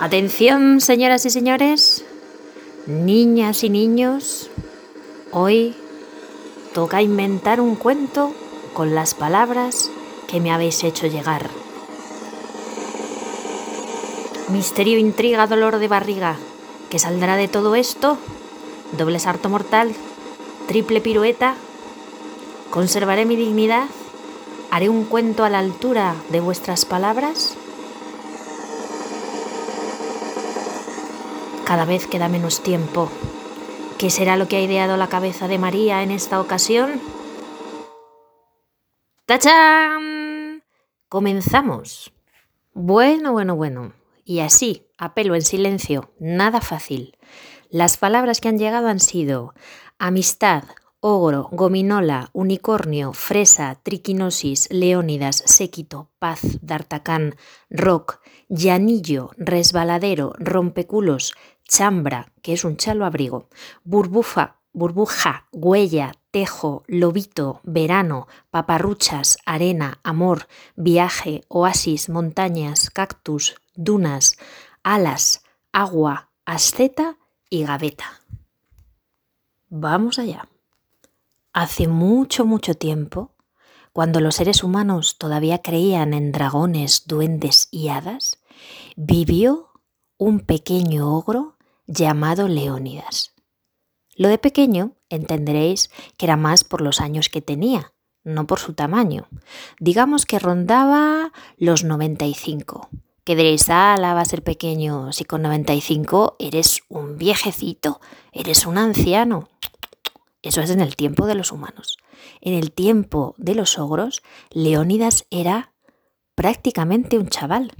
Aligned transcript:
Atención, 0.00 0.80
señoras 0.80 1.26
y 1.26 1.30
señores, 1.30 2.06
niñas 2.86 3.64
y 3.64 3.70
niños, 3.70 4.48
hoy 5.30 5.74
toca 6.72 7.02
inventar 7.02 7.60
un 7.60 7.76
cuento 7.76 8.32
con 8.72 8.94
las 8.94 9.12
palabras 9.12 9.90
que 10.26 10.40
me 10.40 10.50
habéis 10.50 10.82
hecho 10.82 11.06
llegar. 11.06 11.50
Misterio, 14.48 14.98
intriga, 14.98 15.46
dolor 15.46 15.80
de 15.80 15.88
barriga. 15.88 16.36
¿Qué 16.88 16.98
saldrá 16.98 17.36
de 17.36 17.48
todo 17.48 17.74
esto? 17.74 18.16
Doble 18.96 19.18
sarto 19.18 19.50
mortal, 19.50 19.92
triple 20.66 21.02
pirueta. 21.02 21.56
¿Conservaré 22.70 23.24
mi 23.24 23.36
dignidad? 23.36 23.86
¿Haré 24.70 24.88
un 24.88 25.04
cuento 25.04 25.44
a 25.44 25.50
la 25.50 25.58
altura 25.58 26.14
de 26.30 26.40
vuestras 26.40 26.84
palabras? 26.84 27.56
Cada 31.64 31.84
vez 31.84 32.06
queda 32.06 32.28
menos 32.28 32.62
tiempo. 32.62 33.10
¿Qué 33.98 34.10
será 34.10 34.36
lo 34.36 34.46
que 34.46 34.56
ha 34.56 34.60
ideado 34.60 34.96
la 34.96 35.08
cabeza 35.08 35.48
de 35.48 35.58
María 35.58 36.02
en 36.02 36.10
esta 36.10 36.40
ocasión? 36.40 37.00
¡Tachán! 39.24 40.62
Comenzamos. 41.08 42.12
Bueno, 42.74 43.32
bueno, 43.32 43.56
bueno. 43.56 43.94
Y 44.24 44.40
así, 44.40 44.86
apelo 44.98 45.34
en 45.34 45.42
silencio, 45.42 46.10
nada 46.18 46.60
fácil. 46.60 47.16
Las 47.70 47.96
palabras 47.96 48.40
que 48.40 48.48
han 48.48 48.58
llegado 48.58 48.88
han 48.88 49.00
sido 49.00 49.54
amistad, 49.98 50.64
ogro, 51.08 51.48
gominola, 51.52 52.30
unicornio, 52.32 53.12
fresa, 53.12 53.78
triquinosis, 53.80 54.66
leónidas, 54.72 55.36
séquito, 55.46 56.10
paz, 56.18 56.40
d'artacán, 56.62 57.36
rock, 57.70 58.18
llanillo, 58.48 59.30
resbaladero, 59.36 60.32
rompeculos, 60.38 61.34
chambra, 61.62 62.32
que 62.42 62.54
es 62.54 62.64
un 62.64 62.76
chalo 62.76 63.04
abrigo, 63.04 63.48
burbuja, 63.84 64.56
burbuja, 64.72 65.46
huella, 65.52 66.12
tejo, 66.32 66.82
lobito, 66.88 67.60
verano, 67.62 68.26
paparruchas, 68.50 69.38
arena, 69.46 70.00
amor, 70.02 70.48
viaje, 70.74 71.44
oasis, 71.46 72.08
montañas, 72.08 72.90
cactus, 72.90 73.54
dunas, 73.76 74.38
alas, 74.82 75.44
agua, 75.70 76.30
asceta 76.44 77.16
y 77.48 77.62
gaveta. 77.62 78.22
Vamos 79.68 80.18
allá. 80.18 80.48
Hace 81.56 81.88
mucho, 81.88 82.44
mucho 82.44 82.74
tiempo, 82.74 83.32
cuando 83.94 84.20
los 84.20 84.34
seres 84.34 84.62
humanos 84.62 85.16
todavía 85.16 85.62
creían 85.62 86.12
en 86.12 86.30
dragones, 86.30 87.04
duendes 87.06 87.68
y 87.70 87.88
hadas, 87.88 88.42
vivió 88.94 89.70
un 90.18 90.40
pequeño 90.40 91.16
ogro 91.16 91.56
llamado 91.86 92.46
Leónidas. 92.46 93.32
Lo 94.16 94.28
de 94.28 94.36
pequeño 94.36 94.96
entenderéis 95.08 95.88
que 96.18 96.26
era 96.26 96.36
más 96.36 96.62
por 96.62 96.82
los 96.82 97.00
años 97.00 97.30
que 97.30 97.40
tenía, 97.40 97.94
no 98.22 98.46
por 98.46 98.58
su 98.58 98.74
tamaño. 98.74 99.26
Digamos 99.80 100.26
que 100.26 100.38
rondaba 100.38 101.32
los 101.56 101.84
95. 101.84 102.90
Que 103.24 103.34
diréis, 103.34 103.70
ala, 103.70 104.12
va 104.12 104.20
a 104.20 104.26
ser 104.26 104.42
pequeño. 104.44 105.10
Si 105.10 105.24
con 105.24 105.40
95 105.40 106.36
eres 106.38 106.82
un 106.90 107.16
viejecito, 107.16 108.02
eres 108.32 108.66
un 108.66 108.76
anciano. 108.76 109.48
Eso 110.46 110.60
es 110.60 110.70
en 110.70 110.80
el 110.80 110.94
tiempo 110.94 111.26
de 111.26 111.34
los 111.34 111.50
humanos. 111.50 111.98
En 112.40 112.54
el 112.54 112.70
tiempo 112.70 113.34
de 113.36 113.56
los 113.56 113.80
ogros, 113.80 114.22
Leónidas 114.52 115.26
era 115.28 115.74
prácticamente 116.36 117.18
un 117.18 117.26
chaval. 117.26 117.72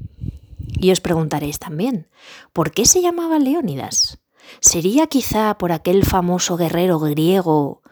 Y 0.80 0.90
os 0.90 1.00
preguntaréis 1.00 1.60
también, 1.60 2.08
¿por 2.52 2.72
qué 2.72 2.84
se 2.84 3.02
llamaba 3.02 3.38
Leónidas? 3.38 4.18
¿Sería 4.60 5.06
quizá 5.06 5.56
por 5.58 5.70
aquel 5.70 6.04
famoso 6.04 6.56
guerrero 6.56 6.98
griego 6.98 7.82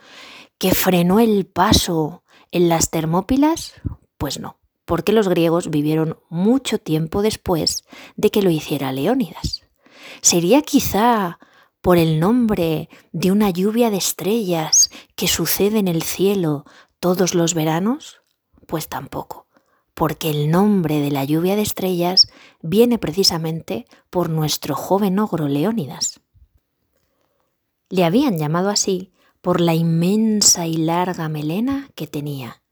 que 0.59 0.75
frenó 0.75 1.21
el 1.21 1.47
paso 1.47 2.25
en 2.51 2.69
las 2.69 2.91
Termópilas? 2.91 3.75
Pues 4.19 4.41
no, 4.41 4.59
porque 4.87 5.13
los 5.13 5.29
griegos 5.29 5.71
vivieron 5.71 6.19
mucho 6.31 6.79
tiempo 6.79 7.23
después 7.23 7.85
de 8.17 8.33
que 8.33 8.43
lo 8.43 8.51
hiciera 8.51 8.91
Leónidas. 8.91 9.63
¿Sería 10.21 10.63
quizá 10.63 11.39
por 11.85 11.99
el 11.99 12.19
nombre 12.19 12.89
de 13.13 13.31
una 13.31 13.51
lluvia 13.51 13.91
de 13.91 13.99
estrellas 13.99 14.91
que 15.17 15.29
sucede 15.29 15.79
en 15.79 15.87
el 15.87 16.03
cielo 16.03 16.65
todos 16.99 17.35
los 17.35 17.53
veranos? 17.53 18.23
Pues 18.67 18.89
tampoco 18.89 19.45
porque 19.93 20.31
el 20.31 20.51
nombre 20.51 21.01
de 21.01 21.11
la 21.11 21.25
lluvia 21.25 21.57
de 21.57 21.63
estrellas 21.63 22.29
viene 22.63 22.99
precisamente 22.99 23.85
por 24.09 24.31
nuestro 24.31 24.75
joven 24.75 25.19
ogro 25.19 25.47
Leónidas. 25.47 26.21
Le 27.91 28.05
habían 28.05 28.39
llamado 28.39 28.71
así 28.71 29.13
por 29.43 29.61
la 29.61 29.75
inmensa 29.75 30.67
y 30.67 30.79
larga 30.79 31.29
melena 31.29 31.91
que 31.95 32.07
tenía, 32.07 32.63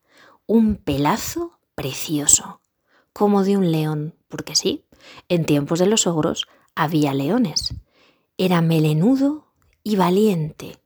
un 0.46 0.76
pelazo 0.76 1.60
precioso, 1.74 2.62
como 3.12 3.44
de 3.44 3.58
un 3.58 3.70
león, 3.70 4.14
porque 4.28 4.56
sí, 4.56 4.86
en 5.28 5.44
tiempos 5.44 5.80
de 5.80 5.86
los 5.86 6.06
ogros 6.06 6.48
había 6.74 7.14
leones. 7.14 7.74
Era 8.38 8.62
melenudo 8.62 9.52
y 9.82 9.96
valiente. 9.96 10.78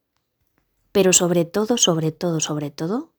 Pero 0.91 1.13
sobre 1.13 1.45
todo, 1.45 1.77
sobre 1.77 2.11
todo, 2.11 2.41
sobre 2.41 2.71
todo, 2.71 3.13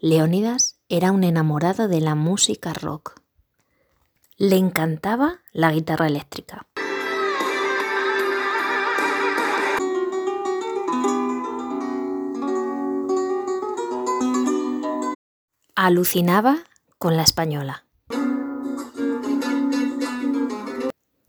Leónidas 0.00 0.78
era 0.88 1.12
un 1.12 1.24
enamorado 1.24 1.88
de 1.88 2.00
la 2.00 2.14
música 2.14 2.74
rock. 2.74 3.20
Le 4.36 4.56
encantaba 4.56 5.40
la 5.52 5.72
guitarra 5.72 6.06
eléctrica. 6.06 6.66
Alucinaba 15.74 16.58
con 16.98 17.16
la 17.16 17.22
española. 17.22 17.86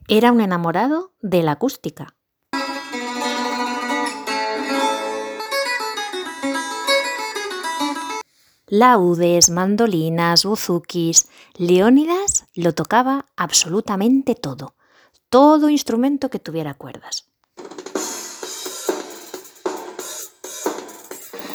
Era 0.09 0.33
un 0.33 0.41
enamorado 0.41 1.13
de 1.21 1.43
la 1.43 1.53
acústica. 1.53 2.13
Laudes, 8.71 9.49
mandolinas, 9.49 10.45
buzukis. 10.45 11.27
Leónidas 11.57 12.45
lo 12.55 12.73
tocaba 12.73 13.25
absolutamente 13.35 14.33
todo, 14.33 14.73
todo 15.29 15.69
instrumento 15.69 16.29
que 16.29 16.39
tuviera 16.39 16.73
cuerdas. 16.73 17.27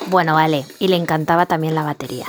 Bueno, 0.09 0.35
vale, 0.35 0.65
y 0.79 0.87
le 0.87 0.97
encantaba 0.97 1.47
también 1.47 1.75
la 1.75 1.83
batería. 1.83 2.27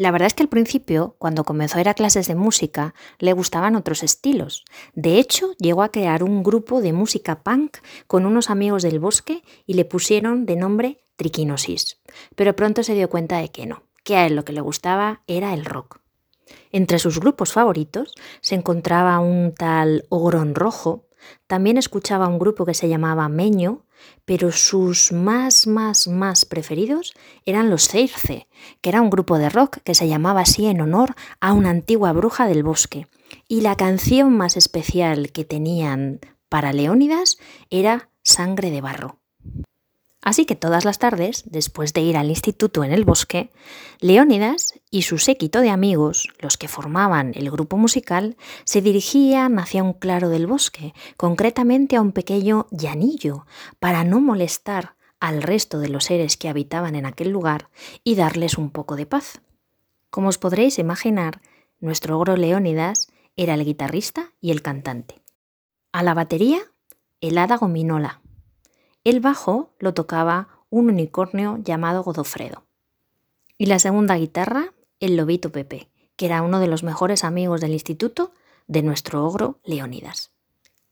La 0.00 0.12
verdad 0.12 0.28
es 0.28 0.32
que 0.32 0.42
al 0.42 0.48
principio, 0.48 1.14
cuando 1.18 1.44
comenzó 1.44 1.76
a 1.76 1.82
ir 1.82 1.88
a 1.90 1.92
clases 1.92 2.26
de 2.26 2.34
música, 2.34 2.94
le 3.18 3.34
gustaban 3.34 3.76
otros 3.76 4.02
estilos. 4.02 4.64
De 4.94 5.18
hecho, 5.18 5.52
llegó 5.58 5.82
a 5.82 5.90
crear 5.90 6.22
un 6.22 6.42
grupo 6.42 6.80
de 6.80 6.94
música 6.94 7.42
punk 7.42 7.76
con 8.06 8.24
unos 8.24 8.48
amigos 8.48 8.82
del 8.82 8.98
bosque 8.98 9.42
y 9.66 9.74
le 9.74 9.84
pusieron 9.84 10.46
de 10.46 10.56
nombre 10.56 11.04
Triquinosis. 11.16 12.00
Pero 12.34 12.56
pronto 12.56 12.82
se 12.82 12.94
dio 12.94 13.10
cuenta 13.10 13.36
de 13.36 13.50
que 13.50 13.66
no, 13.66 13.82
que 14.02 14.16
a 14.16 14.24
él 14.24 14.36
lo 14.36 14.46
que 14.46 14.54
le 14.54 14.62
gustaba 14.62 15.20
era 15.26 15.52
el 15.52 15.66
rock. 15.66 16.00
Entre 16.72 16.98
sus 16.98 17.20
grupos 17.20 17.52
favoritos 17.52 18.14
se 18.40 18.54
encontraba 18.54 19.18
un 19.18 19.52
tal 19.52 20.06
Ogrón 20.08 20.54
Rojo, 20.54 21.10
también 21.46 21.76
escuchaba 21.76 22.26
un 22.26 22.38
grupo 22.38 22.64
que 22.64 22.72
se 22.72 22.88
llamaba 22.88 23.28
Meño, 23.28 23.84
pero 24.24 24.52
sus 24.52 25.12
más, 25.12 25.66
más, 25.66 26.08
más 26.08 26.44
preferidos 26.44 27.14
eran 27.44 27.70
los 27.70 27.88
Circe, 27.88 28.48
que 28.80 28.90
era 28.90 29.00
un 29.00 29.10
grupo 29.10 29.38
de 29.38 29.48
rock 29.48 29.78
que 29.84 29.94
se 29.94 30.08
llamaba 30.08 30.42
así 30.42 30.66
en 30.66 30.80
honor 30.80 31.14
a 31.40 31.52
una 31.52 31.70
antigua 31.70 32.12
bruja 32.12 32.46
del 32.46 32.62
bosque. 32.62 33.06
Y 33.48 33.60
la 33.60 33.76
canción 33.76 34.36
más 34.36 34.56
especial 34.56 35.32
que 35.32 35.44
tenían 35.44 36.20
para 36.48 36.72
Leónidas 36.72 37.38
era 37.70 38.10
Sangre 38.22 38.70
de 38.70 38.80
Barro. 38.80 39.19
Así 40.22 40.44
que 40.44 40.54
todas 40.54 40.84
las 40.84 40.98
tardes, 40.98 41.44
después 41.46 41.94
de 41.94 42.02
ir 42.02 42.18
al 42.18 42.28
instituto 42.28 42.84
en 42.84 42.92
el 42.92 43.04
bosque, 43.04 43.50
Leónidas 44.00 44.74
y 44.90 45.02
su 45.02 45.16
séquito 45.18 45.60
de 45.60 45.70
amigos, 45.70 46.28
los 46.40 46.58
que 46.58 46.68
formaban 46.68 47.32
el 47.34 47.50
grupo 47.50 47.78
musical, 47.78 48.36
se 48.64 48.82
dirigían 48.82 49.58
hacia 49.58 49.82
un 49.82 49.94
claro 49.94 50.28
del 50.28 50.46
bosque, 50.46 50.92
concretamente 51.16 51.96
a 51.96 52.02
un 52.02 52.12
pequeño 52.12 52.66
llanillo, 52.70 53.46
para 53.78 54.04
no 54.04 54.20
molestar 54.20 54.96
al 55.20 55.42
resto 55.42 55.78
de 55.78 55.88
los 55.88 56.04
seres 56.04 56.36
que 56.36 56.48
habitaban 56.48 56.96
en 56.96 57.06
aquel 57.06 57.30
lugar 57.30 57.70
y 58.04 58.14
darles 58.14 58.58
un 58.58 58.70
poco 58.70 58.96
de 58.96 59.06
paz. 59.06 59.40
Como 60.10 60.28
os 60.28 60.38
podréis 60.38 60.78
imaginar, 60.78 61.40
nuestro 61.78 62.18
ogro 62.18 62.36
Leónidas 62.36 63.08
era 63.36 63.54
el 63.54 63.64
guitarrista 63.64 64.32
y 64.40 64.50
el 64.50 64.60
cantante. 64.60 65.22
A 65.92 66.02
la 66.02 66.14
batería, 66.14 66.60
el 67.20 67.38
hada 67.38 67.56
gominola. 67.56 68.20
El 69.02 69.20
bajo 69.20 69.70
lo 69.78 69.94
tocaba 69.94 70.48
un 70.68 70.90
unicornio 70.90 71.58
llamado 71.64 72.02
Godofredo. 72.02 72.64
Y 73.56 73.66
la 73.66 73.78
segunda 73.78 74.16
guitarra, 74.16 74.74
el 75.00 75.16
lobito 75.16 75.50
Pepe, 75.50 75.88
que 76.16 76.26
era 76.26 76.42
uno 76.42 76.60
de 76.60 76.66
los 76.66 76.82
mejores 76.82 77.24
amigos 77.24 77.62
del 77.62 77.72
instituto 77.72 78.32
de 78.66 78.82
nuestro 78.82 79.24
ogro 79.24 79.58
Leónidas. 79.64 80.32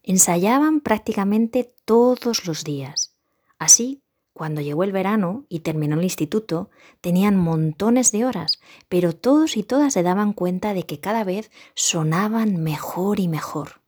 Ensayaban 0.01 0.81
prácticamente 0.81 1.71
todos 1.85 2.47
los 2.47 2.63
días. 2.63 3.15
Así, 3.59 4.01
cuando 4.33 4.61
llegó 4.61 4.83
el 4.83 4.91
verano 4.91 5.45
y 5.47 5.59
terminó 5.59 5.95
el 5.95 6.03
instituto, 6.03 6.71
tenían 7.01 7.37
montones 7.37 8.11
de 8.11 8.25
horas, 8.25 8.59
pero 8.87 9.13
todos 9.13 9.55
y 9.55 9.61
todas 9.61 9.93
se 9.93 10.01
daban 10.01 10.33
cuenta 10.33 10.73
de 10.73 10.83
que 10.83 10.99
cada 10.99 11.23
vez 11.23 11.51
sonaban 11.75 12.57
mejor 12.63 13.19
y 13.19 13.27
mejor. 13.27 13.78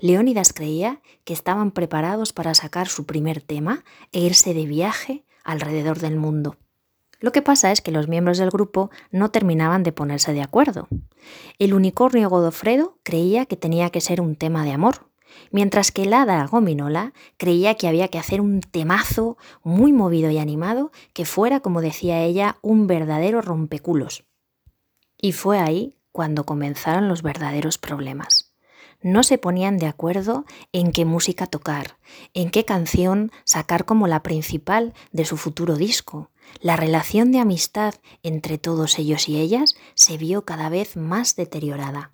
Leónidas 0.00 0.54
creía 0.54 1.02
que 1.24 1.34
estaban 1.34 1.72
preparados 1.72 2.32
para 2.32 2.54
sacar 2.54 2.88
su 2.88 3.04
primer 3.04 3.42
tema 3.42 3.84
e 4.12 4.20
irse 4.20 4.54
de 4.54 4.64
viaje 4.64 5.24
alrededor 5.44 5.98
del 5.98 6.16
mundo. 6.16 6.56
Lo 7.20 7.32
que 7.32 7.42
pasa 7.42 7.70
es 7.70 7.82
que 7.82 7.90
los 7.90 8.08
miembros 8.08 8.38
del 8.38 8.48
grupo 8.48 8.90
no 9.10 9.30
terminaban 9.30 9.82
de 9.82 9.92
ponerse 9.92 10.32
de 10.32 10.40
acuerdo. 10.40 10.88
El 11.58 11.74
unicornio 11.74 12.30
Godofredo 12.30 12.98
creía 13.02 13.44
que 13.44 13.56
tenía 13.56 13.90
que 13.90 14.00
ser 14.00 14.22
un 14.22 14.36
tema 14.36 14.64
de 14.64 14.72
amor, 14.72 15.10
mientras 15.50 15.92
que 15.92 16.04
el 16.04 16.14
hada 16.14 16.46
Gominola 16.46 17.12
creía 17.36 17.74
que 17.74 17.86
había 17.86 18.08
que 18.08 18.18
hacer 18.18 18.40
un 18.40 18.62
temazo 18.62 19.36
muy 19.62 19.92
movido 19.92 20.30
y 20.30 20.38
animado 20.38 20.92
que 21.12 21.26
fuera, 21.26 21.60
como 21.60 21.82
decía 21.82 22.22
ella, 22.22 22.56
un 22.62 22.86
verdadero 22.86 23.42
rompeculos. 23.42 24.24
Y 25.18 25.32
fue 25.32 25.58
ahí 25.58 25.98
cuando 26.12 26.44
comenzaron 26.44 27.06
los 27.06 27.22
verdaderos 27.22 27.76
problemas 27.76 28.49
no 29.02 29.22
se 29.22 29.38
ponían 29.38 29.78
de 29.78 29.86
acuerdo 29.86 30.44
en 30.72 30.92
qué 30.92 31.04
música 31.04 31.46
tocar, 31.46 31.96
en 32.34 32.50
qué 32.50 32.64
canción 32.64 33.32
sacar 33.44 33.84
como 33.84 34.06
la 34.06 34.22
principal 34.22 34.94
de 35.12 35.24
su 35.24 35.36
futuro 35.36 35.76
disco. 35.76 36.30
La 36.60 36.76
relación 36.76 37.32
de 37.32 37.38
amistad 37.38 37.94
entre 38.22 38.58
todos 38.58 38.98
ellos 38.98 39.28
y 39.28 39.38
ellas 39.38 39.74
se 39.94 40.16
vio 40.16 40.44
cada 40.44 40.68
vez 40.68 40.96
más 40.96 41.36
deteriorada. 41.36 42.12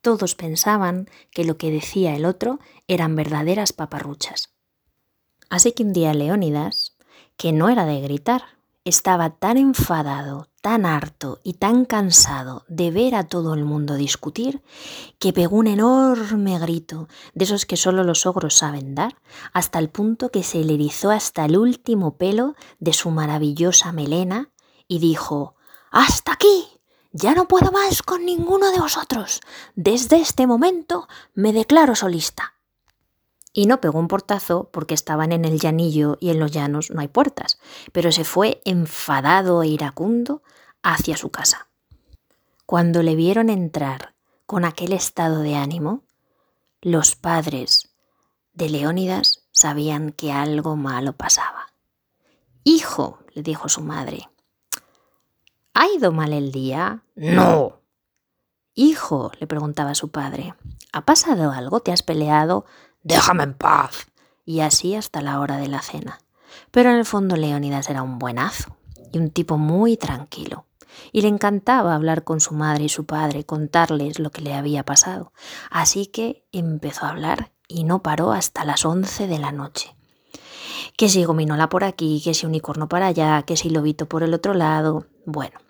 Todos 0.00 0.34
pensaban 0.34 1.08
que 1.32 1.44
lo 1.44 1.58
que 1.58 1.70
decía 1.70 2.14
el 2.14 2.24
otro 2.24 2.60
eran 2.86 3.16
verdaderas 3.16 3.72
paparruchas. 3.72 4.54
Así 5.50 5.72
que 5.72 5.82
un 5.82 5.92
día 5.92 6.14
Leónidas, 6.14 6.96
que 7.36 7.52
no 7.52 7.68
era 7.68 7.84
de 7.84 8.00
gritar, 8.00 8.55
estaba 8.86 9.30
tan 9.30 9.56
enfadado, 9.56 10.46
tan 10.62 10.86
harto 10.86 11.40
y 11.42 11.54
tan 11.54 11.86
cansado 11.86 12.64
de 12.68 12.92
ver 12.92 13.16
a 13.16 13.24
todo 13.24 13.52
el 13.52 13.64
mundo 13.64 13.96
discutir 13.96 14.62
que 15.18 15.32
pegó 15.32 15.56
un 15.56 15.66
enorme 15.66 16.56
grito, 16.60 17.08
de 17.34 17.44
esos 17.46 17.66
que 17.66 17.76
solo 17.76 18.04
los 18.04 18.26
ogros 18.26 18.56
saben 18.56 18.94
dar, 18.94 19.16
hasta 19.52 19.80
el 19.80 19.90
punto 19.90 20.30
que 20.30 20.44
se 20.44 20.62
le 20.62 20.74
erizó 20.74 21.10
hasta 21.10 21.44
el 21.44 21.58
último 21.58 22.16
pelo 22.16 22.54
de 22.78 22.92
su 22.92 23.10
maravillosa 23.10 23.90
melena 23.90 24.50
y 24.86 25.00
dijo 25.00 25.56
¡Hasta 25.90 26.34
aquí! 26.34 26.68
Ya 27.10 27.34
no 27.34 27.48
puedo 27.48 27.72
más 27.72 28.02
con 28.02 28.24
ninguno 28.24 28.70
de 28.70 28.78
vosotros. 28.78 29.40
Desde 29.74 30.20
este 30.20 30.46
momento 30.46 31.08
me 31.34 31.52
declaro 31.52 31.96
solista 31.96 32.55
y 33.56 33.64
no 33.64 33.80
pegó 33.80 33.98
un 33.98 34.06
portazo 34.06 34.68
porque 34.70 34.92
estaban 34.92 35.32
en 35.32 35.46
el 35.46 35.58
llanillo 35.58 36.18
y 36.20 36.28
en 36.28 36.38
los 36.38 36.52
llanos 36.52 36.90
no 36.90 37.00
hay 37.00 37.08
puertas, 37.08 37.58
pero 37.90 38.12
se 38.12 38.22
fue 38.22 38.60
enfadado 38.66 39.62
e 39.62 39.68
iracundo 39.68 40.42
hacia 40.82 41.16
su 41.16 41.30
casa. 41.30 41.66
Cuando 42.66 43.02
le 43.02 43.16
vieron 43.16 43.48
entrar 43.48 44.14
con 44.44 44.66
aquel 44.66 44.92
estado 44.92 45.40
de 45.40 45.56
ánimo, 45.56 46.02
los 46.82 47.16
padres 47.16 47.94
de 48.52 48.68
Leónidas 48.68 49.46
sabían 49.52 50.12
que 50.12 50.32
algo 50.32 50.76
malo 50.76 51.14
pasaba. 51.14 51.72
Hijo, 52.62 53.20
le 53.32 53.42
dijo 53.42 53.70
su 53.70 53.80
madre, 53.80 54.28
¿ha 55.72 55.88
ido 55.88 56.12
mal 56.12 56.34
el 56.34 56.52
día? 56.52 57.04
No. 57.14 57.80
Hijo, 58.74 59.32
le 59.40 59.46
preguntaba 59.46 59.94
su 59.94 60.10
padre, 60.10 60.54
¿ha 60.92 61.06
pasado 61.06 61.52
algo? 61.52 61.80
¿Te 61.80 61.92
has 61.92 62.02
peleado? 62.02 62.66
Déjame 63.06 63.44
en 63.44 63.54
paz. 63.54 64.08
Y 64.44 64.60
así 64.60 64.96
hasta 64.96 65.20
la 65.20 65.38
hora 65.38 65.58
de 65.58 65.68
la 65.68 65.80
cena. 65.80 66.18
Pero 66.72 66.90
en 66.90 66.96
el 66.96 67.04
fondo 67.04 67.36
Leónidas 67.36 67.88
era 67.88 68.02
un 68.02 68.18
buenazo 68.18 68.76
y 69.12 69.18
un 69.18 69.30
tipo 69.30 69.58
muy 69.58 69.96
tranquilo. 69.96 70.66
Y 71.12 71.20
le 71.20 71.28
encantaba 71.28 71.94
hablar 71.94 72.24
con 72.24 72.40
su 72.40 72.54
madre 72.54 72.82
y 72.82 72.88
su 72.88 73.06
padre, 73.06 73.44
contarles 73.44 74.18
lo 74.18 74.30
que 74.30 74.40
le 74.40 74.54
había 74.54 74.84
pasado. 74.84 75.32
Así 75.70 76.06
que 76.08 76.44
empezó 76.50 77.06
a 77.06 77.10
hablar 77.10 77.52
y 77.68 77.84
no 77.84 78.02
paró 78.02 78.32
hasta 78.32 78.64
las 78.64 78.84
once 78.84 79.28
de 79.28 79.38
la 79.38 79.52
noche. 79.52 79.94
Que 80.96 81.08
si 81.08 81.22
gominola 81.22 81.68
por 81.68 81.84
aquí, 81.84 82.20
que 82.24 82.34
si 82.34 82.44
unicornio 82.44 82.88
para 82.88 83.06
allá, 83.06 83.40
que 83.42 83.56
si 83.56 83.70
lobito 83.70 84.08
por 84.08 84.24
el 84.24 84.34
otro 84.34 84.52
lado. 84.52 85.06
Bueno, 85.26 85.60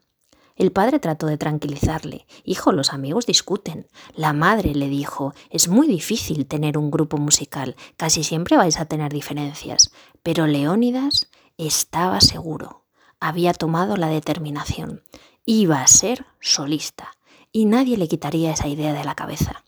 el 0.56 0.72
padre 0.72 0.98
trató 0.98 1.26
de 1.26 1.36
tranquilizarle. 1.36 2.26
Hijo, 2.44 2.72
los 2.72 2.92
amigos 2.92 3.26
discuten. 3.26 3.86
La 4.14 4.32
madre 4.32 4.74
le 4.74 4.88
dijo, 4.88 5.34
es 5.50 5.68
muy 5.68 5.86
difícil 5.86 6.46
tener 6.46 6.78
un 6.78 6.90
grupo 6.90 7.18
musical, 7.18 7.76
casi 7.96 8.24
siempre 8.24 8.56
vais 8.56 8.80
a 8.80 8.86
tener 8.86 9.12
diferencias. 9.12 9.92
Pero 10.22 10.46
Leónidas 10.46 11.30
estaba 11.58 12.20
seguro, 12.20 12.84
había 13.20 13.52
tomado 13.52 13.96
la 13.96 14.08
determinación. 14.08 15.02
Iba 15.44 15.82
a 15.82 15.86
ser 15.86 16.26
solista 16.40 17.12
y 17.52 17.66
nadie 17.66 17.96
le 17.96 18.08
quitaría 18.08 18.52
esa 18.52 18.68
idea 18.68 18.92
de 18.92 19.04
la 19.04 19.14
cabeza 19.14 19.62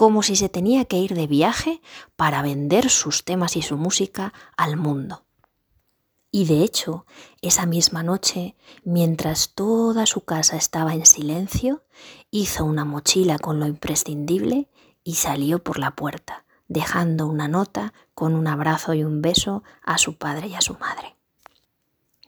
como 0.00 0.22
si 0.22 0.34
se 0.34 0.48
tenía 0.48 0.86
que 0.86 0.96
ir 0.96 1.14
de 1.14 1.26
viaje 1.26 1.82
para 2.16 2.40
vender 2.40 2.88
sus 2.88 3.26
temas 3.26 3.54
y 3.58 3.60
su 3.60 3.76
música 3.76 4.32
al 4.56 4.78
mundo. 4.78 5.26
Y 6.32 6.44
de 6.44 6.62
hecho, 6.62 7.06
esa 7.42 7.66
misma 7.66 8.04
noche, 8.04 8.54
mientras 8.84 9.50
toda 9.54 10.06
su 10.06 10.20
casa 10.20 10.56
estaba 10.56 10.94
en 10.94 11.04
silencio, 11.04 11.82
hizo 12.30 12.64
una 12.64 12.84
mochila 12.84 13.38
con 13.38 13.58
lo 13.58 13.66
imprescindible 13.66 14.68
y 15.02 15.14
salió 15.14 15.62
por 15.62 15.80
la 15.80 15.96
puerta, 15.96 16.44
dejando 16.68 17.26
una 17.26 17.48
nota 17.48 17.92
con 18.14 18.34
un 18.34 18.46
abrazo 18.46 18.94
y 18.94 19.02
un 19.02 19.22
beso 19.22 19.64
a 19.82 19.98
su 19.98 20.18
padre 20.18 20.46
y 20.46 20.54
a 20.54 20.60
su 20.60 20.74
madre. 20.74 21.16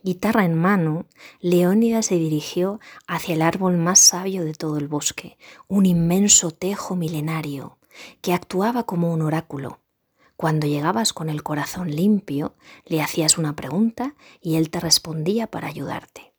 Guitarra 0.02 0.44
en 0.44 0.54
mano, 0.54 1.06
Leónida 1.38 2.02
se 2.02 2.16
dirigió 2.16 2.80
hacia 3.06 3.36
el 3.36 3.42
árbol 3.42 3.76
más 3.76 4.00
sabio 4.00 4.44
de 4.44 4.54
todo 4.54 4.78
el 4.78 4.88
bosque, 4.88 5.38
un 5.68 5.86
inmenso 5.86 6.50
tejo 6.50 6.96
milenario, 6.96 7.78
que 8.20 8.32
actuaba 8.32 8.82
como 8.82 9.12
un 9.12 9.22
oráculo 9.22 9.81
cuando 10.42 10.66
llegabas 10.66 11.12
con 11.12 11.30
el 11.30 11.44
corazón 11.44 11.88
limpio, 11.88 12.56
le 12.84 13.00
hacías 13.00 13.38
una 13.38 13.54
pregunta 13.54 14.16
y 14.40 14.56
él 14.56 14.70
te 14.70 14.80
respondía 14.80 15.46
para 15.46 15.68
ayudarte. 15.68 16.34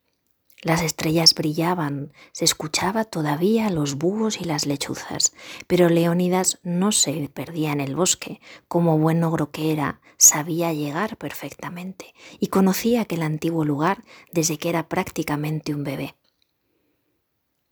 Las 0.61 0.81
estrellas 0.81 1.33
brillaban, 1.33 2.11
se 2.33 2.43
escuchaba 2.43 3.05
todavía 3.05 3.69
los 3.69 3.95
búhos 3.95 4.41
y 4.41 4.43
las 4.43 4.65
lechuzas, 4.65 5.31
pero 5.67 5.87
Leónidas 5.87 6.59
no 6.63 6.91
se 6.91 7.29
perdía 7.29 7.71
en 7.71 7.79
el 7.79 7.95
bosque, 7.95 8.41
como 8.67 8.97
buen 8.97 9.23
ogro 9.23 9.51
que 9.51 9.71
era, 9.71 10.01
sabía 10.17 10.73
llegar 10.73 11.15
perfectamente 11.15 12.13
y 12.41 12.47
conocía 12.47 13.03
aquel 13.03 13.21
antiguo 13.21 13.63
lugar 13.63 14.03
desde 14.33 14.57
que 14.57 14.67
era 14.67 14.89
prácticamente 14.89 15.73
un 15.73 15.85
bebé. 15.85 16.17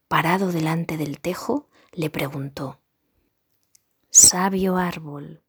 Parado 0.07 0.53
delante 0.53 0.95
del 0.95 1.19
tejo, 1.19 1.67
le 1.91 2.09
preguntó, 2.09 2.79
Sabio 4.09 4.77
árbol, 4.77 5.43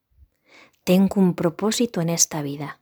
tengo 0.84 1.20
un 1.20 1.34
propósito 1.34 2.00
en 2.00 2.08
esta 2.08 2.42
vida. 2.42 2.80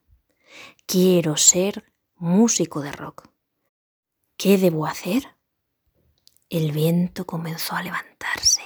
Quiero 0.87 1.37
ser 1.37 1.92
músico 2.16 2.80
de 2.80 2.92
rock. 2.92 3.28
¿Qué 4.37 4.59
debo 4.59 4.87
hacer? 4.87 5.37
El 6.49 6.73
viento 6.73 7.26
comenzó 7.26 7.76
a 7.76 7.83
levantarse. 7.83 8.62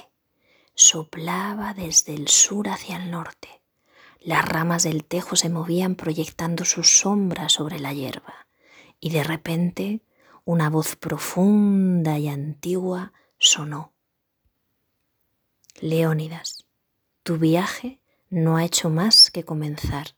Soplaba 0.74 1.74
desde 1.74 2.14
el 2.14 2.28
sur 2.28 2.68
hacia 2.68 2.96
el 2.96 3.10
norte. 3.10 3.62
Las 4.20 4.44
ramas 4.44 4.84
del 4.84 5.04
tejo 5.04 5.36
se 5.36 5.50
movían 5.50 5.96
proyectando 5.96 6.64
sus 6.64 6.98
sombras 6.98 7.52
sobre 7.52 7.78
la 7.78 7.92
hierba. 7.92 8.46
Y 9.00 9.10
de 9.10 9.22
repente 9.22 10.00
una 10.44 10.70
voz 10.70 10.96
profunda 10.96 12.18
y 12.18 12.28
antigua 12.28 13.12
sonó. 13.38 13.92
Leónidas, 15.80 16.66
tu 17.22 17.36
viaje 17.36 18.00
no 18.34 18.56
ha 18.56 18.64
hecho 18.64 18.90
más 18.90 19.30
que 19.30 19.44
comenzar. 19.44 20.16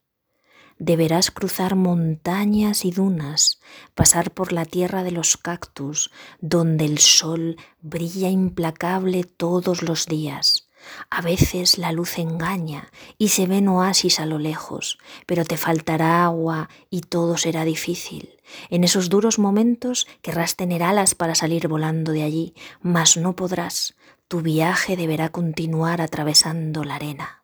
Deberás 0.79 1.31
cruzar 1.31 1.75
montañas 1.77 2.85
y 2.85 2.91
dunas, 2.91 3.61
pasar 3.95 4.33
por 4.33 4.53
la 4.53 4.65
tierra 4.65 5.05
de 5.05 5.11
los 5.11 5.37
cactus, 5.37 6.11
donde 6.41 6.87
el 6.87 6.99
sol 6.99 7.57
brilla 7.81 8.31
implacable 8.31 9.25
todos 9.25 9.83
los 9.83 10.07
días. 10.07 10.69
A 11.11 11.21
veces 11.21 11.79
la 11.79 11.93
luz 11.93 12.19
engaña 12.19 12.91
y 13.19 13.29
se 13.29 13.47
ven 13.47 13.69
oasis 13.69 14.21
a 14.21 14.27
lo 14.27 14.39
lejos, 14.39 14.99
pero 15.27 15.45
te 15.45 15.57
faltará 15.57 16.25
agua 16.25 16.71
y 16.89 17.01
todo 17.03 17.37
será 17.37 17.65
difícil. 17.65 18.39
En 18.71 18.85
esos 18.85 19.09
duros 19.09 19.39
momentos 19.39 20.07
querrás 20.23 20.57
tener 20.57 20.83
alas 20.83 21.15
para 21.15 21.35
salir 21.35 21.69
volando 21.69 22.13
de 22.13 22.23
allí, 22.23 22.55
mas 22.81 23.17
no 23.17 23.37
podrás. 23.37 23.95
tu 24.29 24.41
viaje 24.41 24.97
deberá 24.97 25.29
continuar 25.29 26.01
atravesando 26.01 26.83
la 26.83 26.97
arena. 26.97 27.36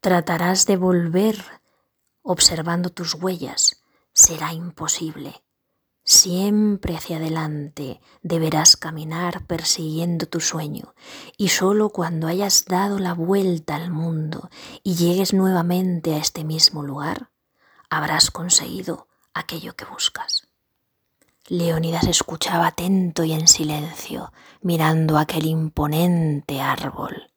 Tratarás 0.00 0.64
de 0.66 0.76
volver 0.76 1.44
observando 2.22 2.90
tus 2.90 3.14
huellas. 3.14 3.82
Será 4.12 4.52
imposible. 4.52 5.42
Siempre 6.04 6.96
hacia 6.96 7.16
adelante 7.16 8.00
deberás 8.22 8.76
caminar 8.76 9.44
persiguiendo 9.46 10.26
tu 10.26 10.40
sueño 10.40 10.94
y 11.36 11.48
solo 11.48 11.90
cuando 11.90 12.28
hayas 12.28 12.64
dado 12.66 12.98
la 13.00 13.12
vuelta 13.12 13.74
al 13.74 13.90
mundo 13.90 14.50
y 14.84 14.94
llegues 14.94 15.34
nuevamente 15.34 16.14
a 16.14 16.18
este 16.18 16.44
mismo 16.44 16.82
lugar, 16.84 17.30
habrás 17.90 18.30
conseguido 18.30 19.08
aquello 19.34 19.74
que 19.74 19.84
buscas. 19.84 20.48
Leónidas 21.48 22.04
escuchaba 22.04 22.68
atento 22.68 23.24
y 23.24 23.32
en 23.32 23.48
silencio, 23.48 24.32
mirando 24.60 25.18
aquel 25.18 25.46
imponente 25.46 26.60
árbol. 26.60 27.27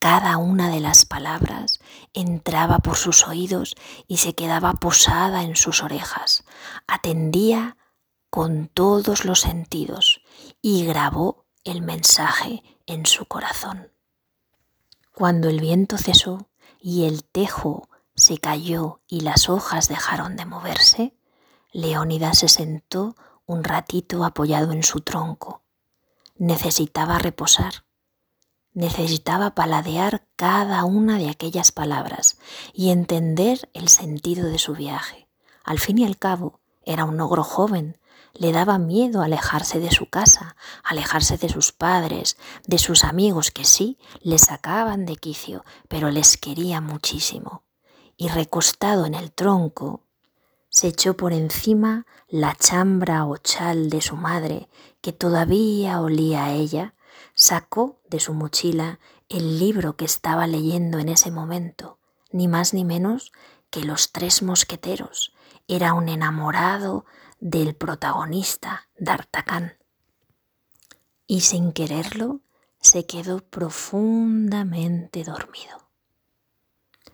Cada 0.00 0.38
una 0.38 0.70
de 0.70 0.80
las 0.80 1.04
palabras 1.04 1.78
entraba 2.14 2.78
por 2.78 2.96
sus 2.96 3.28
oídos 3.28 3.74
y 4.08 4.16
se 4.16 4.34
quedaba 4.34 4.72
posada 4.72 5.42
en 5.42 5.56
sus 5.56 5.82
orejas. 5.82 6.42
Atendía 6.86 7.76
con 8.30 8.68
todos 8.68 9.26
los 9.26 9.40
sentidos 9.40 10.22
y 10.62 10.86
grabó 10.86 11.44
el 11.64 11.82
mensaje 11.82 12.62
en 12.86 13.04
su 13.04 13.26
corazón. 13.26 13.92
Cuando 15.14 15.50
el 15.50 15.60
viento 15.60 15.98
cesó 15.98 16.48
y 16.80 17.04
el 17.04 17.22
tejo 17.22 17.90
se 18.14 18.38
cayó 18.38 19.02
y 19.06 19.20
las 19.20 19.50
hojas 19.50 19.88
dejaron 19.88 20.34
de 20.34 20.46
moverse, 20.46 21.14
Leónidas 21.72 22.38
se 22.38 22.48
sentó 22.48 23.16
un 23.44 23.64
ratito 23.64 24.24
apoyado 24.24 24.72
en 24.72 24.82
su 24.82 25.02
tronco. 25.02 25.62
Necesitaba 26.36 27.18
reposar. 27.18 27.84
Necesitaba 28.72 29.54
paladear 29.54 30.26
cada 30.36 30.84
una 30.84 31.18
de 31.18 31.28
aquellas 31.28 31.72
palabras 31.72 32.38
y 32.72 32.90
entender 32.90 33.68
el 33.74 33.88
sentido 33.88 34.46
de 34.46 34.58
su 34.58 34.74
viaje. 34.74 35.28
Al 35.64 35.80
fin 35.80 35.98
y 35.98 36.04
al 36.04 36.18
cabo, 36.18 36.60
era 36.84 37.04
un 37.04 37.20
ogro 37.20 37.42
joven. 37.42 37.98
Le 38.32 38.52
daba 38.52 38.78
miedo 38.78 39.22
alejarse 39.22 39.80
de 39.80 39.90
su 39.90 40.06
casa, 40.06 40.56
alejarse 40.84 41.36
de 41.36 41.48
sus 41.48 41.72
padres, 41.72 42.36
de 42.66 42.78
sus 42.78 43.02
amigos 43.02 43.50
que 43.50 43.64
sí 43.64 43.98
le 44.20 44.38
sacaban 44.38 45.04
de 45.04 45.16
quicio, 45.16 45.64
pero 45.88 46.10
les 46.10 46.36
quería 46.36 46.80
muchísimo. 46.80 47.64
Y 48.16 48.28
recostado 48.28 49.04
en 49.04 49.14
el 49.14 49.32
tronco, 49.32 50.04
se 50.68 50.86
echó 50.86 51.16
por 51.16 51.32
encima 51.32 52.06
la 52.28 52.54
chambra 52.54 53.26
o 53.26 53.36
chal 53.36 53.90
de 53.90 54.00
su 54.00 54.16
madre, 54.16 54.68
que 55.00 55.12
todavía 55.12 56.00
olía 56.00 56.44
a 56.44 56.52
ella, 56.52 56.94
sacó 57.34 58.00
de 58.08 58.20
su 58.20 58.34
mochila 58.34 58.98
el 59.28 59.58
libro 59.58 59.96
que 59.96 60.04
estaba 60.04 60.46
leyendo 60.46 60.98
en 60.98 61.08
ese 61.08 61.30
momento, 61.30 61.98
ni 62.32 62.48
más 62.48 62.74
ni 62.74 62.84
menos 62.84 63.32
que 63.70 63.84
Los 63.84 64.12
Tres 64.12 64.42
Mosqueteros. 64.42 65.32
Era 65.68 65.94
un 65.94 66.08
enamorado 66.08 67.06
del 67.38 67.74
protagonista, 67.74 68.88
D'Artagnan. 68.98 69.74
Y 71.26 71.42
sin 71.42 71.72
quererlo, 71.72 72.40
se 72.80 73.06
quedó 73.06 73.40
profundamente 73.40 75.22
dormido. 75.22 75.88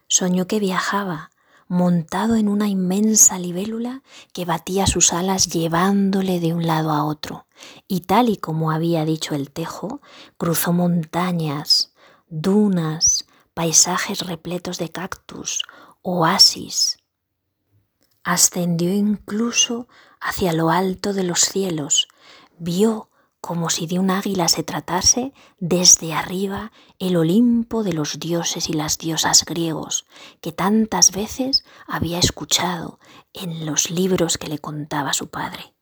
Soñó 0.09 0.47
que 0.47 0.61
viajaba 0.61 1.31
montado 1.69 2.37
en 2.37 2.49
una 2.49 2.69
inmensa 2.69 3.39
libélula 3.39 4.03
que 4.33 4.45
batía 4.45 4.87
sus 4.87 5.13
alas 5.13 5.49
llevándole 5.49 6.41
de 6.41 6.55
un 6.55 6.67
lado 6.67 6.93
a 6.93 7.05
otro, 7.05 7.47
y 7.89 8.01
tal 8.03 8.29
y 8.29 8.37
como 8.37 8.71
había 8.71 9.05
dicho 9.05 9.35
el 9.35 9.51
tejo, 9.51 10.01
cruzó 10.37 10.73
montañas, 10.73 11.93
dunas, 12.29 13.27
paisajes 13.55 14.27
repletos 14.27 14.79
de 14.79 14.91
cactus, 14.91 15.65
oasis. 16.03 16.99
Ascendió 18.23 18.93
incluso 18.93 19.89
hacia 20.21 20.53
lo 20.53 20.71
alto 20.71 21.13
de 21.13 21.25
los 21.25 21.41
cielos, 21.41 22.09
vio 22.59 23.11
como 23.47 23.71
si 23.71 23.87
de 23.87 24.01
un 24.01 24.11
águila 24.11 24.49
se 24.49 24.65
tratase, 24.65 25.33
desde 25.61 26.13
arriba 26.13 26.73
el 26.99 27.17
Olimpo 27.17 27.85
de 27.85 27.93
los 27.93 28.19
dioses 28.19 28.69
y 28.69 28.73
las 28.73 28.99
diosas 28.99 29.45
griegos, 29.45 30.05
que 30.41 30.51
tantas 30.51 31.13
veces 31.13 31.65
había 31.87 32.19
escuchado 32.19 32.99
en 33.33 33.65
los 33.65 33.89
libros 33.93 34.37
que 34.37 34.49
le 34.49 34.59
contaba 34.59 35.13
su 35.13 35.29
padre. 35.29 35.77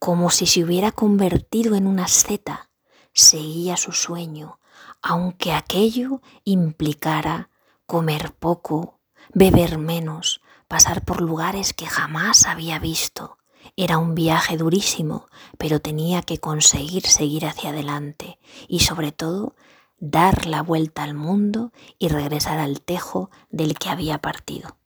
Como 0.00 0.30
si 0.30 0.46
se 0.46 0.64
hubiera 0.64 0.90
convertido 0.90 1.76
en 1.76 1.86
una 1.86 2.06
asceta, 2.06 2.70
seguía 3.12 3.76
su 3.76 3.92
sueño, 3.92 4.58
aunque 5.00 5.52
aquello 5.52 6.22
implicara 6.42 7.50
comer 7.86 8.32
poco, 8.32 8.98
beber 9.32 9.78
menos, 9.78 10.40
pasar 10.66 11.04
por 11.04 11.20
lugares 11.20 11.72
que 11.72 11.86
jamás 11.86 12.46
había 12.46 12.80
visto, 12.80 13.37
era 13.76 13.98
un 13.98 14.14
viaje 14.14 14.56
durísimo, 14.56 15.26
pero 15.58 15.80
tenía 15.80 16.22
que 16.22 16.38
conseguir 16.38 17.06
seguir 17.06 17.46
hacia 17.46 17.70
adelante 17.70 18.38
y 18.68 18.80
sobre 18.80 19.12
todo 19.12 19.54
dar 19.98 20.46
la 20.46 20.62
vuelta 20.62 21.02
al 21.02 21.14
mundo 21.14 21.72
y 21.98 22.08
regresar 22.08 22.58
al 22.58 22.80
tejo 22.80 23.30
del 23.50 23.78
que 23.78 23.88
había 23.88 24.18
partido. 24.18 24.76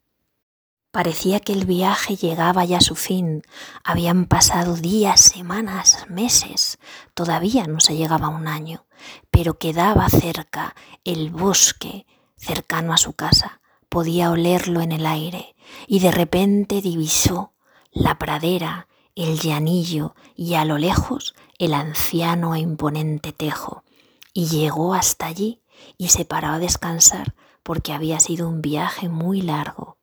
Parecía 0.93 1.41
que 1.41 1.55
el 1.55 1.65
viaje 1.65 2.17
llegaba 2.17 2.67
ya 2.67 2.77
a 2.77 2.83
su 2.83 2.97
fin. 2.97 3.43
Habían 3.83 4.27
pasado 4.27 4.77
días, 4.77 5.23
semanas, 5.23 6.05
meses. 6.11 6.79
Todavía 7.15 7.67
no 7.67 7.81
se 7.81 7.97
llegaba 7.97 8.27
a 8.27 8.31
un 8.31 8.47
año, 8.47 8.85
pero 9.31 9.59
quedaba 9.59 10.11
cerca 10.11 10.75
el 11.05 11.31
bosque 11.31 12.07
cercano 12.37 12.93
a 12.93 12.99
su 12.99 13.15
casa. 13.15 13.63
Podía 13.89 14.31
olerlo 14.31 14.83
en 14.83 14.93
el 14.93 15.07
aire 15.07 15.57
y 15.87 16.01
de 16.01 16.11
repente 16.11 16.83
divisó 16.83 17.55
la 17.93 18.19
pradera, 18.19 18.89
el 19.15 19.39
llanillo 19.39 20.15
y 20.35 20.55
a 20.55 20.65
lo 20.65 20.79
lejos 20.79 21.35
el 21.59 21.75
anciano 21.75 22.55
e 22.55 22.61
imponente 22.61 23.33
tejo, 23.33 23.85
y 24.33 24.47
llegó 24.47 24.95
hasta 24.95 25.27
allí 25.27 25.63
y 25.99 26.09
se 26.09 26.25
paró 26.25 26.49
a 26.49 26.59
descansar 26.59 27.35
porque 27.63 27.93
había 27.93 28.19
sido 28.19 28.49
un 28.49 28.63
viaje 28.63 29.09
muy 29.09 29.43
largo. 29.43 29.99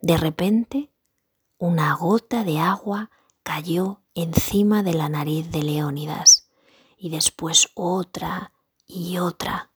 De 0.00 0.16
repente, 0.16 0.92
una 1.56 1.94
gota 1.94 2.44
de 2.44 2.58
agua 2.58 3.10
cayó 3.42 4.02
encima 4.14 4.82
de 4.82 4.94
la 4.94 5.08
nariz 5.08 5.50
de 5.50 5.62
Leónidas 5.62 6.50
y 6.96 7.10
después 7.10 7.70
otra 7.74 8.52
y 8.86 9.18
otra. 9.18 9.70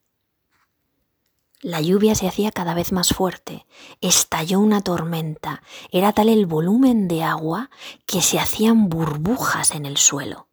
La 1.65 1.81
lluvia 1.81 2.17
se 2.17 2.27
hacía 2.27 2.51
cada 2.51 2.75
vez 2.75 2.91
más 2.91 3.11
fuerte, 3.11 3.67
estalló 4.01 4.59
una 4.59 4.81
tormenta, 4.81 5.63
era 5.93 6.13
tal 6.13 6.29
el 6.29 6.45
volumen 6.45 7.07
de 7.07 7.23
agua 7.23 7.71
que 8.05 8.21
se 8.21 8.41
hacían 8.41 8.89
burbujas 8.89 9.71
en 9.71 9.87
el 9.87 9.97
suelo, 9.97 10.49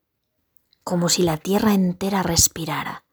como 0.84 1.10
si 1.10 1.24
la 1.24 1.38
tierra 1.38 1.74
entera 1.74 2.22
respirara. 2.22 3.06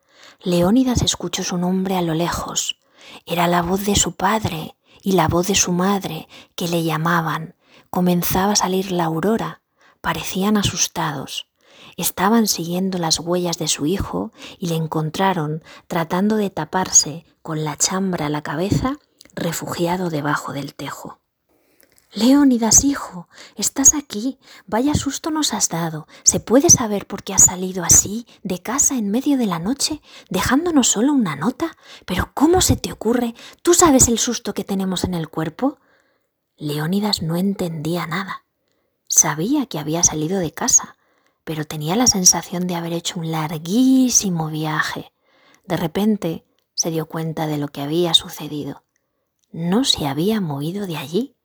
Leónidas 0.43 1.01
escuchó 1.01 1.43
su 1.43 1.57
nombre 1.57 1.97
a 1.97 2.03
lo 2.03 2.13
lejos, 2.13 2.79
era 3.25 3.47
la 3.47 3.63
voz 3.63 3.87
de 3.87 3.97
su 3.97 4.15
padre 4.15 4.77
y 5.01 5.13
la 5.13 5.27
voz 5.27 5.47
de 5.47 5.55
su 5.55 5.73
madre 5.73 6.29
que 6.55 6.69
le 6.69 6.85
llamaban. 6.85 7.55
Comenzaba 7.89 8.53
a 8.53 8.57
salir 8.57 8.93
la 8.93 9.05
aurora, 9.05 9.63
parecían 10.03 10.59
asustados. 10.59 11.47
Estaban 11.97 12.47
siguiendo 12.47 12.99
las 12.99 13.21
huellas 13.21 13.59
de 13.59 13.69
su 13.69 13.87
hijo 13.87 14.33
y 14.59 14.69
le 14.69 14.75
encontraron 14.75 15.63
tratando 15.87 16.37
de 16.37 16.51
taparse 16.51 17.25
con 17.43 17.65
la 17.65 17.77
chambra 17.77 18.27
a 18.27 18.31
la 18.31 18.43
cabeza, 18.43 18.99
refugiado 19.35 20.11
debajo 20.11 20.53
del 20.53 20.75
tejo. 20.75 21.21
Leónidas, 22.13 22.85
hijo, 22.85 23.29
estás 23.57 23.95
aquí. 23.95 24.39
Vaya 24.67 24.95
susto 24.95 25.31
nos 25.31 25.53
has 25.53 25.69
dado. 25.69 26.07
¿Se 26.23 26.41
puede 26.41 26.71
saber 26.71 27.07
por 27.07 27.23
qué 27.23 27.35
has 27.35 27.45
salido 27.45 27.85
así, 27.85 28.27
de 28.43 28.61
casa 28.61 28.97
en 28.97 29.11
medio 29.11 29.37
de 29.37 29.47
la 29.47 29.59
noche, 29.59 30.01
dejándonos 30.31 30.89
solo 30.89 31.13
una 31.13 31.37
nota? 31.37 31.77
Pero 32.07 32.31
¿cómo 32.33 32.63
se 32.63 32.77
te 32.77 32.93
ocurre? 32.93 33.35
¿Tú 33.63 33.75
sabes 33.75 34.09
el 34.09 34.19
susto 34.19 34.55
que 34.55 34.65
tenemos 34.65 35.05
en 35.05 35.15
el 35.15 35.29
cuerpo? 35.29 35.79
Leónidas 36.57 37.21
no 37.21 37.37
entendía 37.37 38.07
nada. 38.07 38.47
Sabía 39.09 39.67
que 39.67 39.79
había 39.79 40.03
salido 40.03 40.39
de 40.39 40.53
casa, 40.53 40.96
pero 41.47 41.65
tenía 41.65 41.95
la 41.95 42.09
sensación 42.09 42.67
de 42.67 42.75
haber 42.75 42.93
hecho 42.93 43.21
un 43.21 43.31
larguísimo 43.31 44.49
viaje. 44.49 45.13
De 45.65 45.77
repente 45.77 46.45
se 46.75 46.91
dio 46.91 47.07
cuenta 47.07 47.47
de 47.47 47.57
lo 47.57 47.69
que 47.69 47.83
había 47.83 48.15
sucedido. 48.15 48.83
No 49.53 49.85
se 49.85 50.09
había 50.09 50.41
movido 50.41 50.89
de 50.89 50.97
allí. 50.97 51.37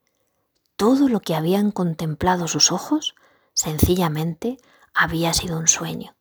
Todo 0.76 1.08
lo 1.08 1.20
que 1.20 1.36
habían 1.36 1.70
contemplado 1.70 2.48
sus 2.48 2.72
ojos 2.72 3.14
sencillamente 3.54 4.58
había 4.96 5.36
sido 5.36 5.60
un 5.60 5.68
sueño. 5.68 6.16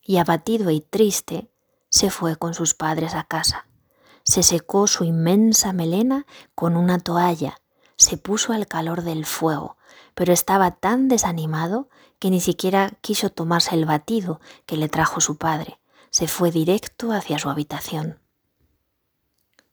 Y 0.00 0.16
abatido 0.16 0.70
y 0.70 0.80
triste, 0.80 1.50
se 1.90 2.08
fue 2.08 2.36
con 2.36 2.54
sus 2.54 2.72
padres 2.72 3.14
a 3.14 3.24
casa. 3.24 3.66
Se 4.22 4.42
secó 4.42 4.86
su 4.86 5.04
inmensa 5.04 5.74
melena 5.74 6.24
con 6.54 6.78
una 6.78 6.98
toalla, 6.98 7.60
se 8.02 8.16
puso 8.16 8.52
al 8.52 8.66
calor 8.66 9.02
del 9.02 9.26
fuego, 9.26 9.76
pero 10.14 10.32
estaba 10.32 10.72
tan 10.72 11.08
desanimado 11.08 11.88
que 12.18 12.30
ni 12.30 12.40
siquiera 12.40 12.92
quiso 13.00 13.30
tomarse 13.30 13.74
el 13.74 13.84
batido 13.84 14.40
que 14.66 14.76
le 14.76 14.88
trajo 14.88 15.20
su 15.20 15.36
padre. 15.38 15.78
se 16.10 16.28
fue 16.28 16.50
directo 16.50 17.12
hacia 17.12 17.38
su 17.38 17.48
habitación. 17.48 18.20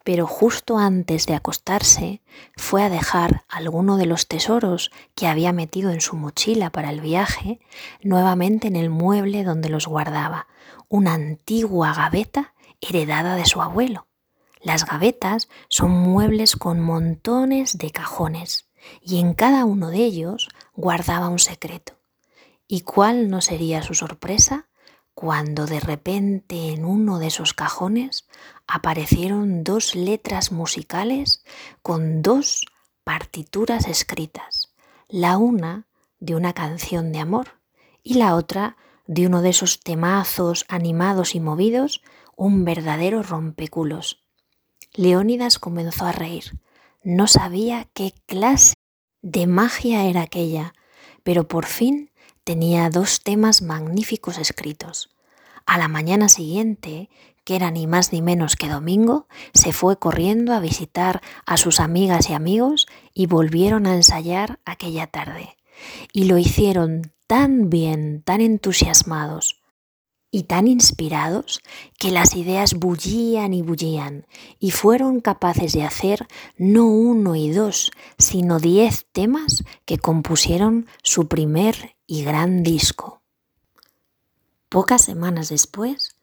Pero 0.06 0.26
justo 0.26 0.78
antes 0.78 1.26
de 1.26 1.36
acostarse 1.36 2.22
fue 2.56 2.82
a 2.82 2.90
dejar 2.90 3.44
alguno 3.50 3.98
de 3.98 4.06
los 4.06 4.28
tesoros 4.28 4.90
que 5.16 5.28
había 5.28 5.52
metido 5.52 5.92
en 5.92 6.00
su 6.00 6.16
mochila 6.16 6.70
para 6.70 6.90
el 6.90 7.02
viaje 7.02 7.60
nuevamente 8.02 8.68
en 8.70 8.78
el 8.78 8.90
mueble 8.90 9.44
donde 9.44 9.68
los 9.68 9.86
guardaba, 9.86 10.48
una 10.88 11.14
antigua 11.14 11.94
gaveta 11.94 12.54
heredada 12.80 13.36
de 13.36 13.46
su 13.46 13.62
abuelo. 13.62 14.09
Las 14.62 14.86
gavetas 14.86 15.48
son 15.70 15.92
muebles 15.92 16.56
con 16.56 16.80
montones 16.80 17.78
de 17.78 17.92
cajones 17.92 18.70
y 19.02 19.20
en 19.20 19.34
cada 19.34 19.66
uno 19.66 19.90
de 19.90 20.04
ellos 20.04 20.50
guardaba 20.74 21.30
un 21.30 21.40
secreto. 21.40 21.94
¿Y 22.68 22.82
cuál 22.82 23.30
no 23.30 23.42
sería 23.42 23.82
su 23.82 23.94
sorpresa 23.94 24.68
cuando 25.14 25.66
de 25.66 25.80
repente 25.80 26.70
en 26.74 26.86
uno 26.86 27.20
de 27.20 27.28
esos 27.28 27.54
cajones 27.54 28.28
aparecieron 28.68 29.64
dos 29.64 29.96
letras 29.96 30.52
musicales 30.52 31.44
con 31.82 32.22
dos 32.22 32.66
partituras 33.04 33.88
escritas, 33.88 34.74
la 35.08 35.38
una 35.38 35.88
de 36.20 36.36
una 36.36 36.54
canción 36.54 37.12
de 37.12 37.20
amor 37.20 37.60
y 38.04 38.16
la 38.16 38.36
otra 38.36 38.78
de 39.08 39.26
uno 39.26 39.42
de 39.42 39.50
esos 39.50 39.80
temazos 39.80 40.66
animados 40.68 41.34
y 41.34 41.40
movidos, 41.40 42.02
un 42.36 42.64
verdadero 42.64 43.24
rompeculos. 43.24 44.24
Leónidas 44.94 45.60
comenzó 45.60 46.06
a 46.06 46.12
reír. 46.12 46.60
No 47.04 47.28
sabía 47.28 47.88
qué 47.94 48.14
clase 48.26 48.74
de 49.22 49.48
magia 49.48 50.06
era 50.06 50.22
aquella, 50.22 50.74
pero 51.24 51.48
por 51.48 51.66
fin 51.66 52.12
tenía 52.44 52.90
dos 52.90 53.22
temas 53.22 53.62
magníficos 53.62 54.38
escritos. 54.38 55.10
A 55.66 55.78
la 55.78 55.88
mañana 55.88 56.30
siguiente, 56.30 57.10
que 57.44 57.56
era 57.56 57.70
ni 57.70 57.86
más 57.86 58.12
ni 58.12 58.22
menos 58.22 58.56
que 58.56 58.68
domingo, 58.68 59.28
se 59.54 59.72
fue 59.72 60.00
corriendo 60.00 60.54
a 60.54 60.60
visitar 60.60 61.22
a 61.46 61.58
sus 61.58 61.80
amigas 61.80 62.30
y 62.30 62.34
amigos 62.34 62.88
y 63.14 63.28
volvieron 63.28 63.86
a 63.86 63.96
ensayar 63.96 64.60
aquella 64.66 65.08
tarde. 65.08 65.56
Y 66.12 66.26
lo 66.26 66.38
hicieron 66.38 67.14
tan 67.28 67.70
bien, 67.70 68.24
tan 68.24 68.42
entusiasmados, 68.42 69.59
y 70.32 70.44
tan 70.44 70.68
inspirados 70.68 71.62
que 71.98 72.12
las 72.12 72.36
ideas 72.36 72.76
bullían 72.76 73.54
y 73.54 73.62
bullían 73.62 74.28
y 74.60 74.72
fueron 74.72 75.22
capaces 75.22 75.74
de 75.74 75.84
hacer 75.84 76.28
no 76.58 76.86
uno 76.86 77.36
y 77.36 77.50
dos, 77.52 77.92
sino 78.18 78.60
diez 78.60 79.08
temas 79.12 79.64
que 79.86 79.98
compusieron 79.98 80.88
su 81.04 81.28
primer 81.28 81.96
y 82.06 82.24
gran 82.24 82.64
disco. 82.64 83.22
Pocas 84.70 85.02
semanas 85.04 85.50
después, 85.50 86.16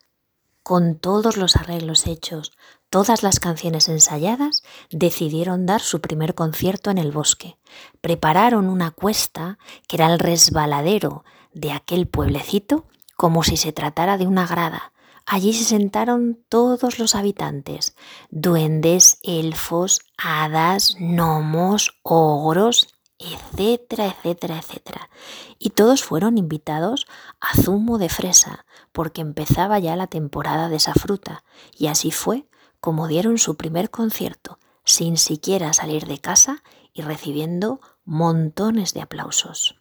con 0.62 0.98
todos 0.98 1.36
los 1.36 1.56
arreglos 1.56 2.06
hechos, 2.06 2.52
todas 2.90 3.22
las 3.22 3.40
canciones 3.40 3.88
ensayadas, 3.88 4.62
decidieron 4.90 5.66
dar 5.66 5.80
su 5.80 6.00
primer 6.00 6.34
concierto 6.34 6.90
en 6.90 6.98
el 6.98 7.12
bosque. 7.12 7.56
Prepararon 8.00 8.68
una 8.68 8.92
cuesta 8.92 9.58
que 9.88 9.96
era 9.96 10.12
el 10.12 10.18
resbaladero 10.18 11.24
de 11.52 11.72
aquel 11.72 12.06
pueblecito 12.08 12.84
como 13.16 13.42
si 13.42 13.56
se 13.56 13.72
tratara 13.72 14.18
de 14.18 14.26
una 14.26 14.46
grada. 14.46 14.92
Allí 15.26 15.52
se 15.52 15.64
sentaron 15.64 16.44
todos 16.48 17.00
los 17.00 17.16
habitantes, 17.16 17.96
duendes, 18.30 19.18
elfos, 19.24 20.00
hadas, 20.16 20.94
gnomos, 21.00 21.98
ogros, 22.02 22.94
etcétera, 23.18 24.06
etcétera, 24.06 24.58
etcétera. 24.58 25.10
Y 25.58 25.70
todos 25.70 26.04
fueron 26.04 26.38
invitados 26.38 27.06
a 27.40 27.60
zumo 27.60 27.98
de 27.98 28.08
fresa, 28.08 28.66
porque 28.92 29.20
empezaba 29.20 29.78
ya 29.78 29.96
la 29.96 30.06
temporada 30.06 30.68
de 30.68 30.76
esa 30.76 30.94
fruta, 30.94 31.42
y 31.76 31.88
así 31.88 32.10
fue 32.12 32.46
como 32.80 33.08
dieron 33.08 33.38
su 33.38 33.56
primer 33.56 33.90
concierto, 33.90 34.60
sin 34.84 35.16
siquiera 35.16 35.72
salir 35.72 36.06
de 36.06 36.18
casa 36.18 36.62
y 36.92 37.02
recibiendo 37.02 37.80
montones 38.04 38.94
de 38.94 39.02
aplausos. 39.02 39.80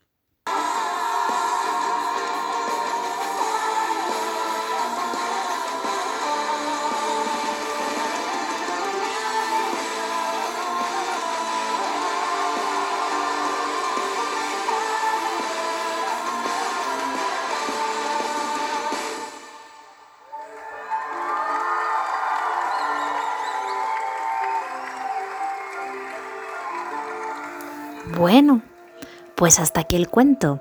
Pues 29.45 29.59
hasta 29.59 29.81
aquí 29.81 29.95
el 29.95 30.09
cuento. 30.09 30.59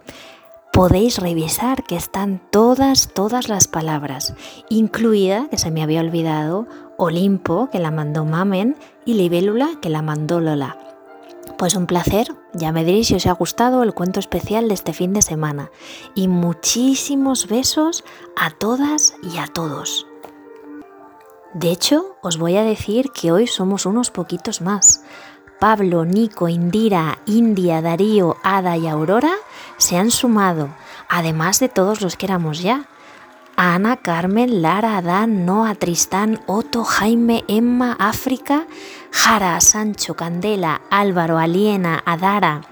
Podéis 0.71 1.17
revisar 1.17 1.85
que 1.85 1.97
están 1.97 2.39
todas, 2.51 3.09
todas 3.15 3.49
las 3.49 3.67
palabras, 3.67 4.35
incluida, 4.69 5.49
que 5.49 5.57
se 5.57 5.71
me 5.71 5.83
había 5.83 6.03
olvidado, 6.03 6.67
Olimpo, 6.99 7.71
que 7.71 7.79
la 7.79 7.91
mandó 7.91 8.27
Mamen, 8.27 8.77
y 9.07 9.15
Libélula, 9.15 9.71
que 9.81 9.89
la 9.89 10.03
mandó 10.03 10.39
Lola. 10.39 10.77
Pues 11.57 11.77
un 11.77 11.87
placer, 11.87 12.27
ya 12.53 12.73
me 12.73 12.85
diréis 12.85 13.07
si 13.07 13.15
os 13.15 13.27
ha 13.27 13.33
gustado 13.33 13.83
el 13.83 13.95
cuento 13.95 14.21
especial 14.21 14.69
de 14.69 14.75
este 14.75 14.93
fin 14.93 15.15
de 15.15 15.23
semana. 15.23 15.71
Y 16.15 16.29
muchísimos 16.29 17.49
besos 17.49 18.05
a 18.37 18.51
todas 18.51 19.15
y 19.23 19.39
a 19.39 19.47
todos. 19.47 20.07
De 21.55 21.71
hecho, 21.71 22.17
os 22.21 22.37
voy 22.37 22.57
a 22.57 22.65
decir 22.65 23.13
que 23.13 23.33
hoy 23.33 23.47
somos 23.47 23.87
unos 23.87 24.11
poquitos 24.11 24.61
más. 24.61 25.05
Pablo, 25.59 26.05
Nico, 26.05 26.49
Indira, 26.49 27.19
India, 27.27 27.81
Darío, 27.81 28.37
Ada 28.43 28.77
y 28.77 28.87
Aurora 28.87 29.35
se 29.77 29.97
han 29.97 30.11
sumado, 30.11 30.69
además 31.09 31.61
de 31.61 31.69
todos 31.69 32.01
los 32.01 32.17
que 32.17 32.27
éramos 32.27 32.61
ya. 32.61 32.87
Ana, 33.57 33.97
Carmen, 33.97 34.63
Lara, 34.63 34.97
Adán, 34.97 35.47
Noa, 35.47 35.75
Tristán, 35.77 36.41
Otto, 36.47 36.83
Jaime, 36.83 37.45
Emma, 37.47 37.97
África, 37.99 38.67
Jara, 39.13 39.61
Sancho, 39.61 40.17
Candela, 40.17 40.81
Álvaro, 40.91 41.39
Aliena, 41.39 42.03
Adara, 42.05 42.63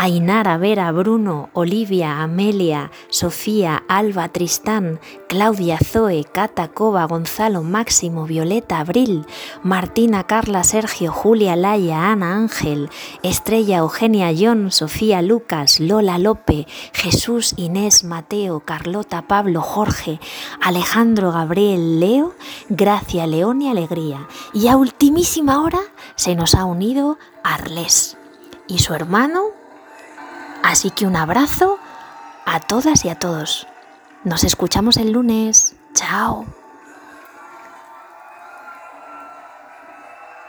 Ainara, 0.00 0.58
Vera, 0.58 0.92
Bruno, 0.92 1.50
Olivia, 1.54 2.22
Amelia, 2.22 2.92
Sofía, 3.08 3.82
Alba, 3.88 4.28
Tristán, 4.28 5.00
Claudia, 5.28 5.76
Zoe, 5.84 6.24
Cata, 6.24 6.68
Coba, 6.68 7.04
Gonzalo, 7.04 7.64
Máximo, 7.64 8.24
Violeta, 8.24 8.78
Abril, 8.78 9.26
Martina, 9.64 10.22
Carla, 10.22 10.62
Sergio, 10.62 11.10
Julia, 11.10 11.56
Laia, 11.56 12.12
Ana, 12.12 12.36
Ángel, 12.36 12.90
Estrella, 13.24 13.78
Eugenia, 13.78 14.30
John, 14.38 14.70
Sofía, 14.70 15.20
Lucas, 15.20 15.80
Lola, 15.80 16.16
Lope, 16.18 16.68
Jesús, 16.92 17.54
Inés, 17.56 18.04
Mateo, 18.04 18.60
Carlota, 18.60 19.22
Pablo, 19.22 19.62
Jorge, 19.62 20.20
Alejandro, 20.62 21.32
Gabriel, 21.32 21.98
Leo, 21.98 22.36
Gracia, 22.68 23.26
León 23.26 23.62
y 23.62 23.68
Alegría. 23.68 24.28
Y 24.54 24.68
a 24.68 24.76
ultimísima 24.76 25.60
hora 25.60 25.80
se 26.14 26.36
nos 26.36 26.54
ha 26.54 26.66
unido 26.66 27.18
Arles 27.42 28.16
y 28.68 28.78
su 28.78 28.94
hermano 28.94 29.57
Así 30.62 30.90
que 30.90 31.06
un 31.06 31.16
abrazo 31.16 31.78
a 32.46 32.60
todas 32.60 33.04
y 33.04 33.08
a 33.08 33.18
todos. 33.18 33.66
Nos 34.24 34.44
escuchamos 34.44 34.96
el 34.96 35.12
lunes. 35.12 35.76
Chao. 35.94 36.46